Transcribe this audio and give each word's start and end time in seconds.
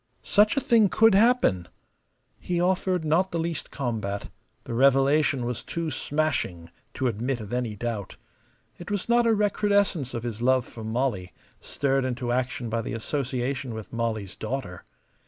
Such 0.23 0.57
a 0.57 0.61
thing 0.61 0.89
could 0.89 1.13
happen! 1.13 1.67
He 2.39 2.59
offered 2.59 3.05
not 3.05 3.29
the 3.29 3.37
least 3.37 3.69
combat; 3.69 4.31
the 4.63 4.73
revelation 4.73 5.45
was 5.45 5.61
too 5.61 5.91
smashing 5.91 6.71
to 6.95 7.05
admit 7.05 7.39
of 7.39 7.53
any 7.53 7.75
doubt. 7.75 8.15
It 8.79 8.89
was 8.89 9.07
not 9.07 9.27
a 9.27 9.35
recrudescence 9.35 10.15
of 10.15 10.23
his 10.23 10.41
love 10.41 10.65
for 10.65 10.83
Molly, 10.83 11.33
stirred 11.59 12.03
into 12.03 12.31
action 12.31 12.67
by 12.67 12.81
the 12.81 12.93
association 12.93 13.75
with 13.75 13.93
Molly's 13.93 14.35
daughter. 14.35 14.85